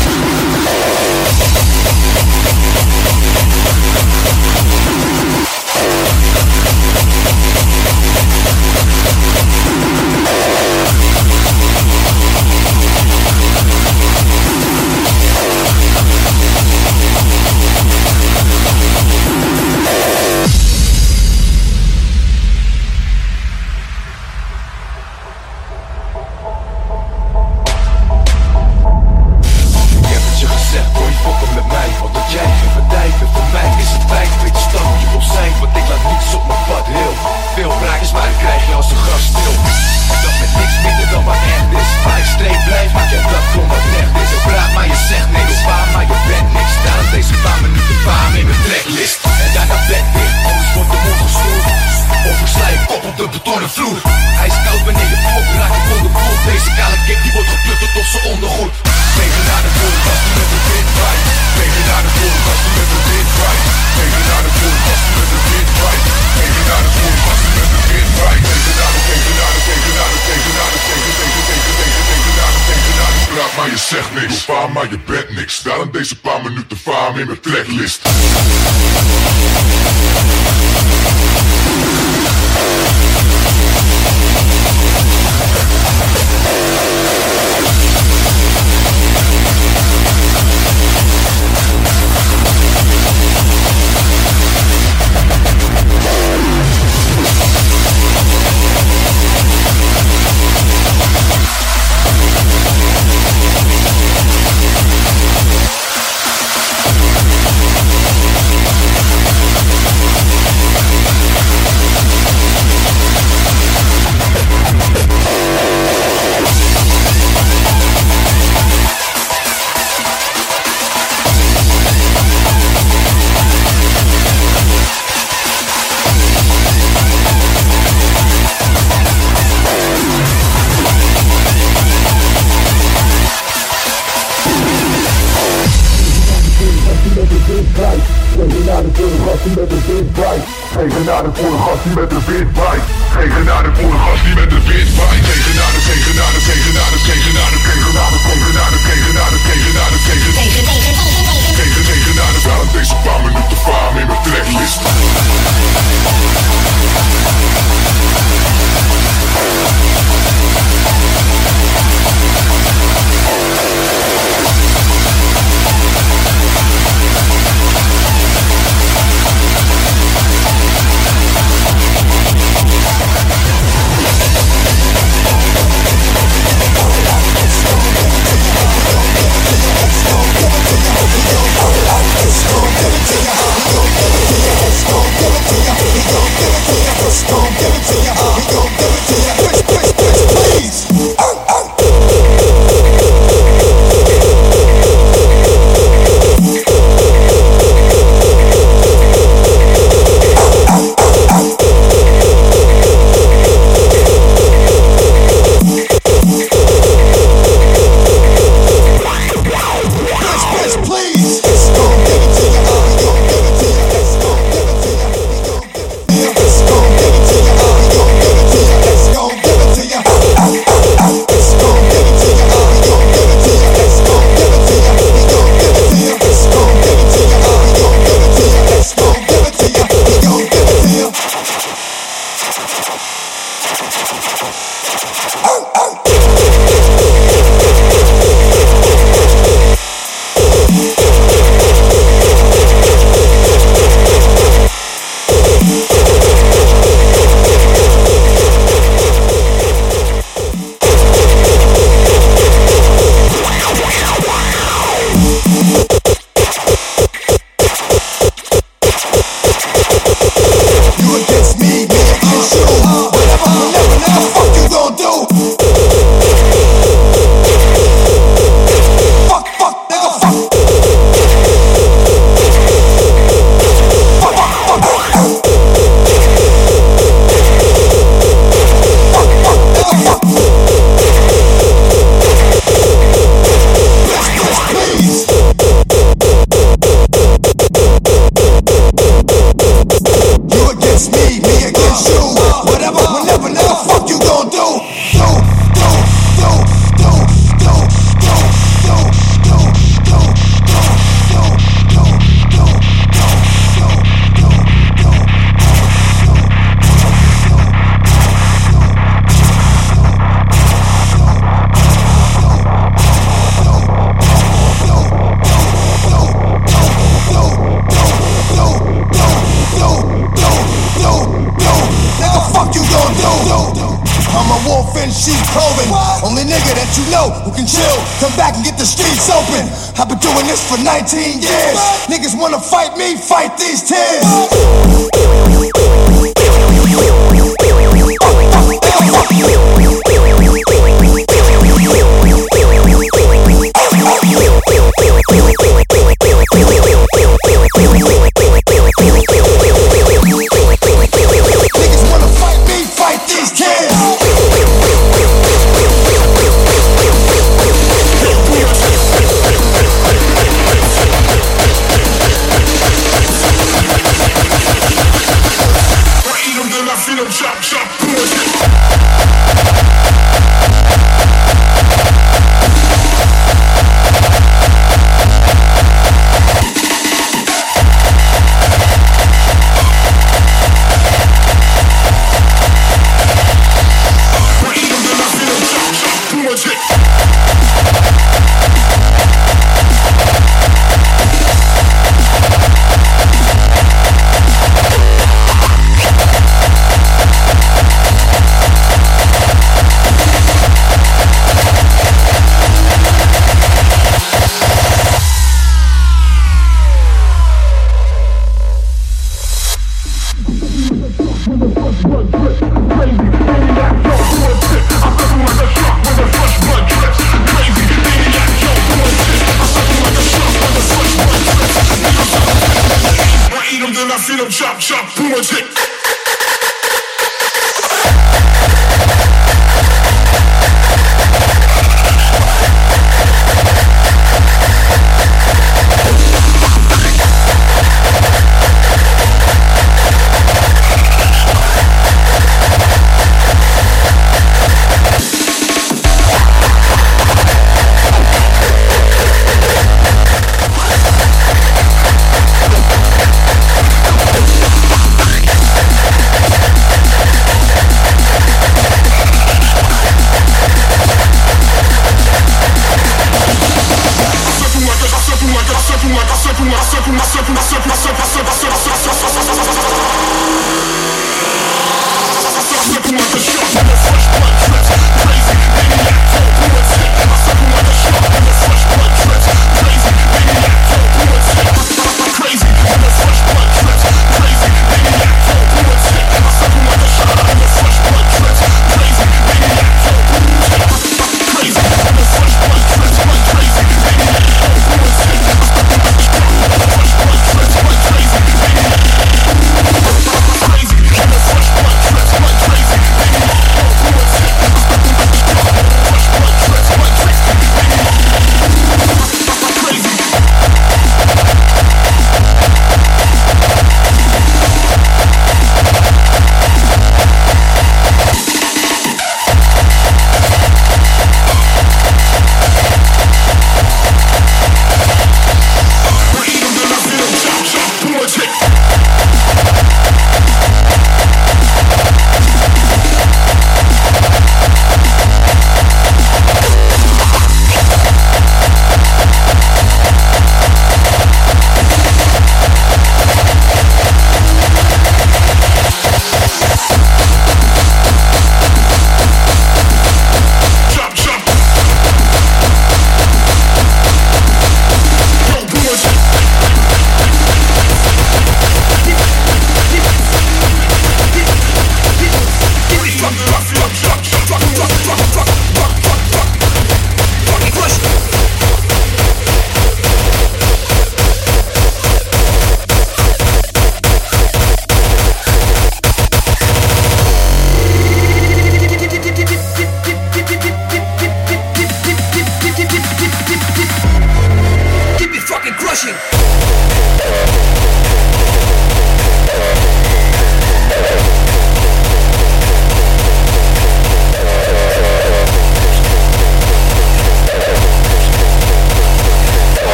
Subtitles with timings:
[74.45, 75.63] zwaar, maar je bent niks.
[75.63, 78.03] Daarom deze paar minuten farm in mijn tracklist.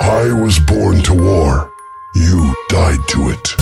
[0.00, 1.72] I was born to war.
[2.14, 3.59] You died to it.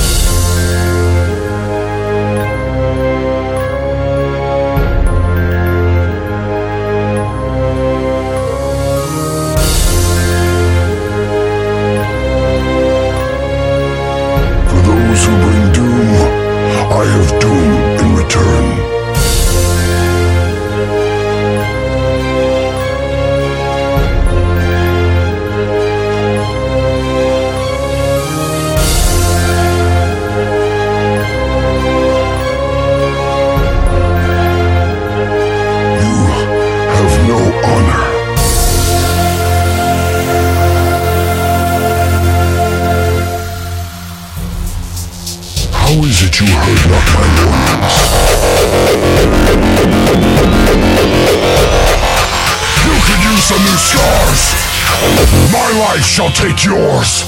[55.70, 57.24] My life shall take yours.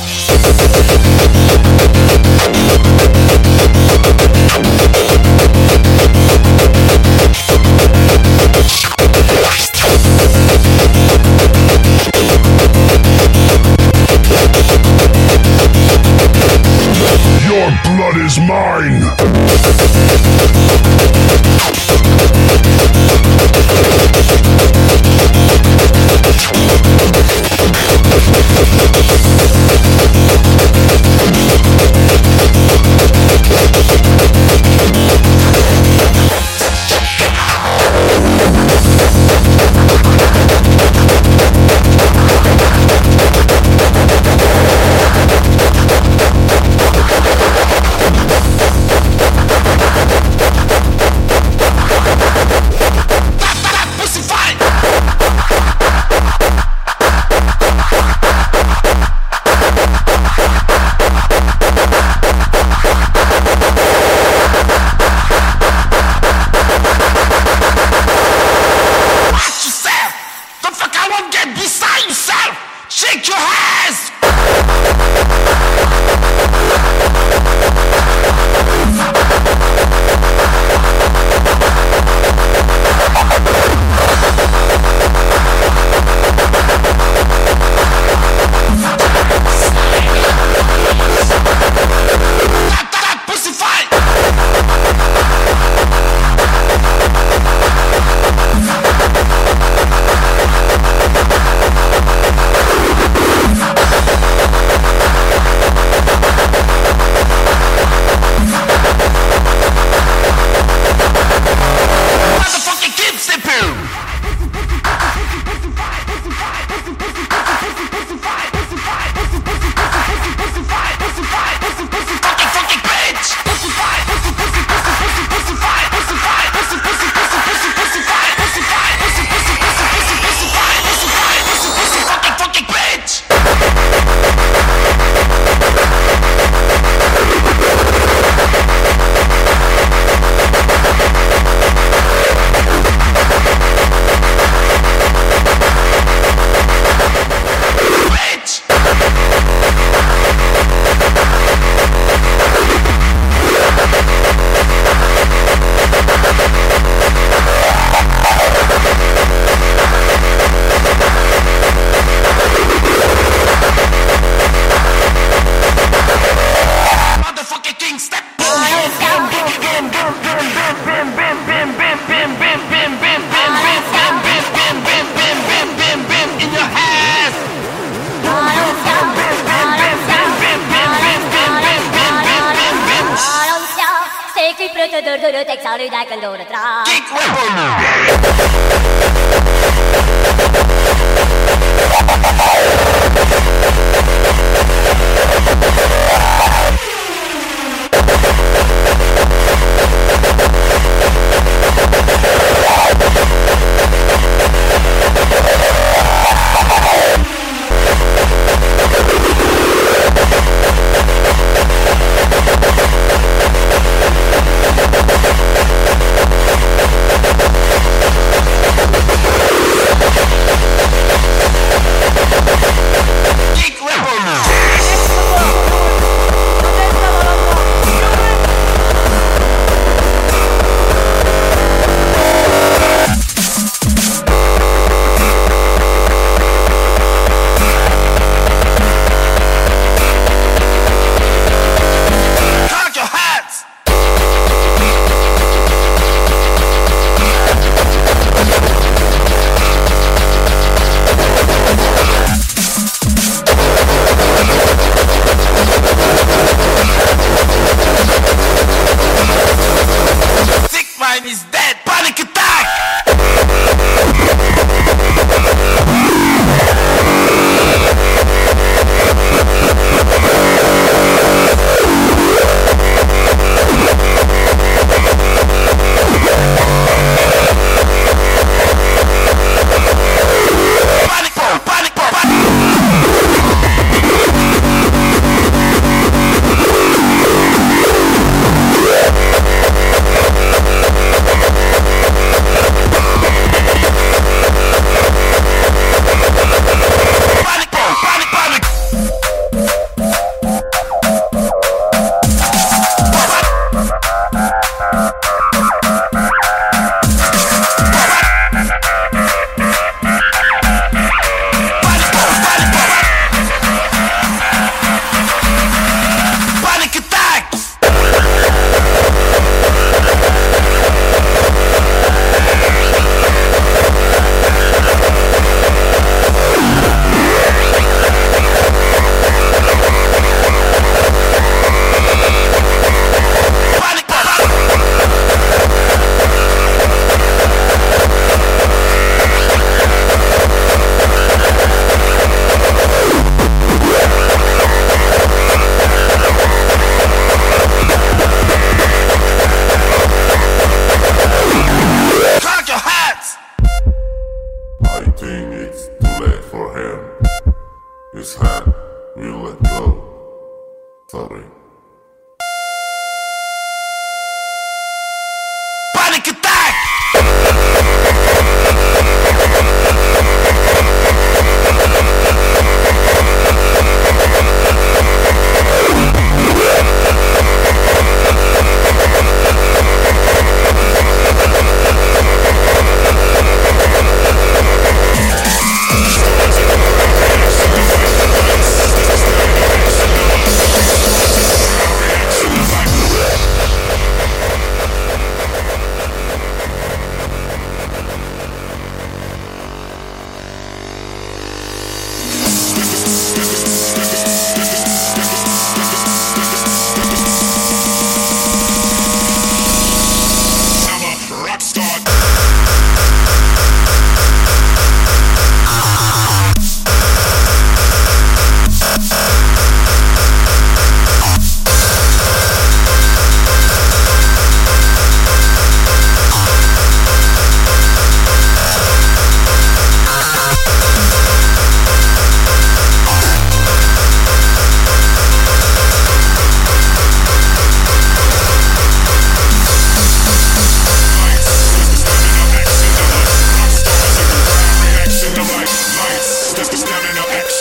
[17.70, 20.10] Blood is mine!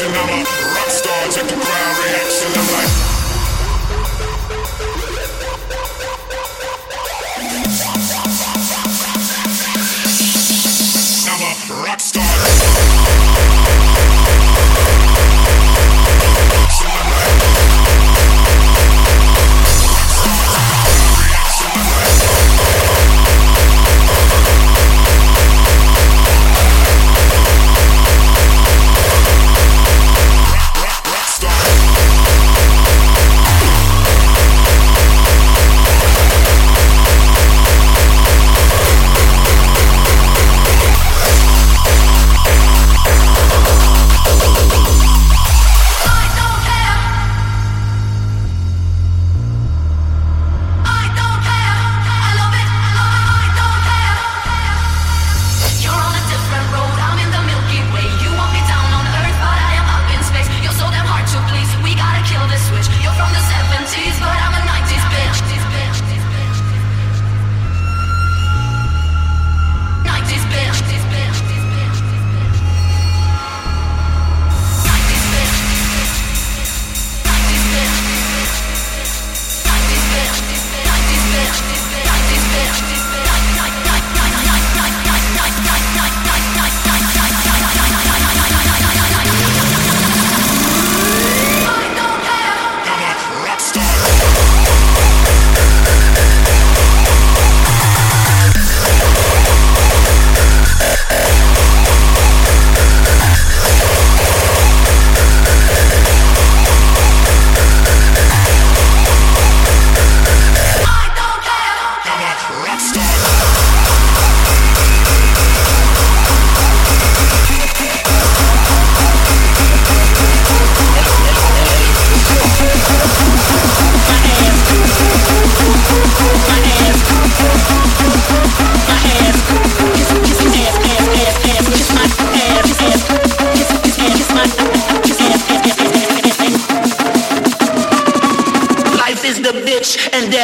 [0.02, 0.16] reaction.
[0.16, 2.52] I'm a rock star, check the crowd reaction.
[2.56, 3.19] I'm like.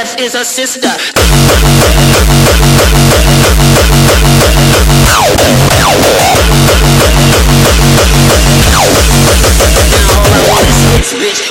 [0.06, 0.88] Death is a sister.
[8.70, 8.84] Now
[10.14, 10.78] all I want is
[11.14, 11.42] bitch.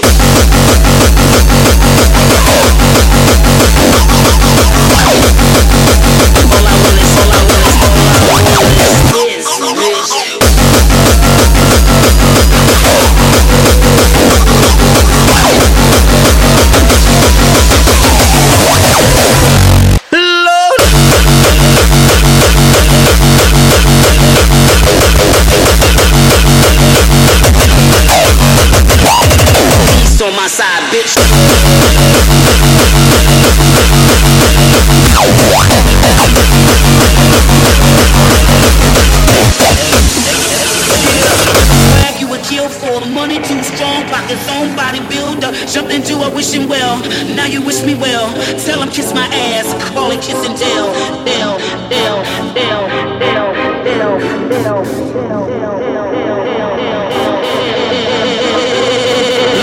[43.43, 45.73] Too strong, pockets on bodybuilder.
[45.73, 46.99] Jumped into a wishing well.
[47.35, 48.33] Now you wish me well.
[48.65, 50.93] Tell him kiss my ass, call it kiss and tell.
[51.25, 52.23] Dell, Dell,
[52.55, 53.55] Dell, Dell,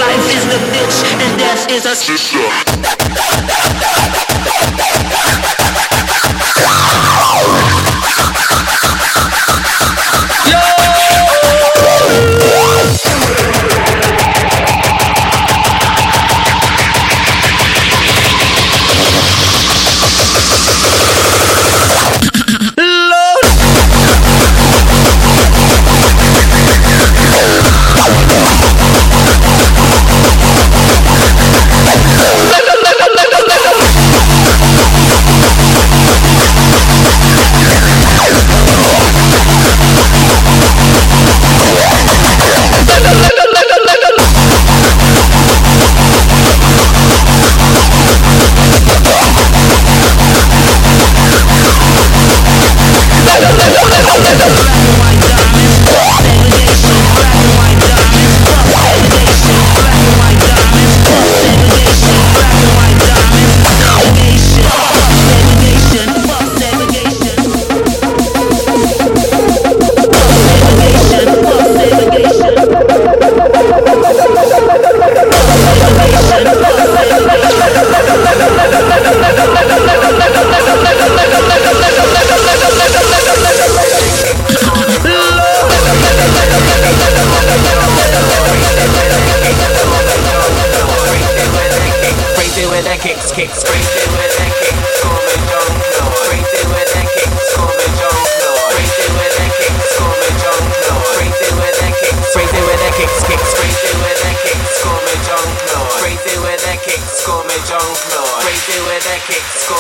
[0.02, 2.81] Life is the bitch and death is a sister.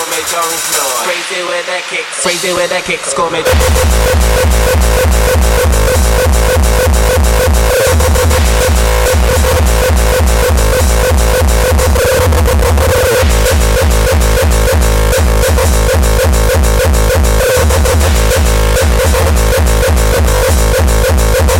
[0.02, 3.46] Crazy with that kicks, crazy with that kicks, come and.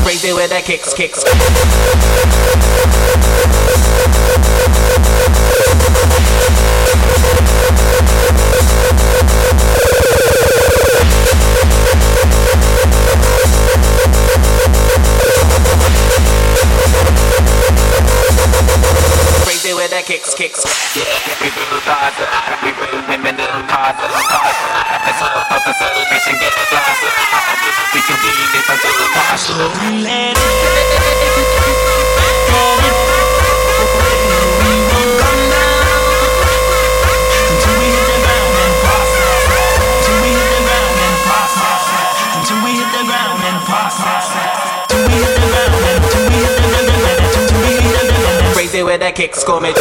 [0.04, 1.24] Crazy with that kicks, kicks.
[20.12, 20.62] kicks, kicks.
[21.40, 22.26] People tarzı,
[22.62, 24.66] people memnun tarzı, tarzı.
[25.06, 27.08] Professor, professor, mission get tarzı.
[27.96, 28.88] Bir gün değil, bir gün tarzı.
[30.04, 30.52] Let it.
[42.50, 44.28] Do we hit the ground and process?
[44.90, 46.51] Do we hit the ground and do we hit?
[48.72, 49.74] Crazy with that kicks coming.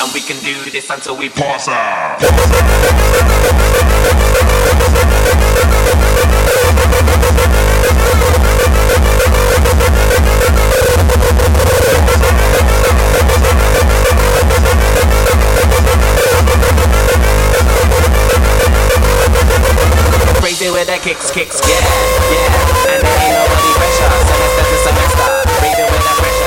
[0.00, 2.18] And we can do this until we pass out.
[9.27, 9.27] The
[21.08, 21.80] kicks, kicks, yeah,
[22.32, 22.92] yeah.
[22.92, 25.28] And there ain't nobody pressure, semester to semester.
[25.60, 26.37] Breathing with the pressure.